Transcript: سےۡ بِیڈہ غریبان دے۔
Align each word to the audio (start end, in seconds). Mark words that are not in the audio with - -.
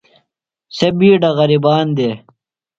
سےۡ 0.75 0.93
بِیڈہ 0.97 1.29
غریبان 1.37 1.85
دے۔ 1.97 2.09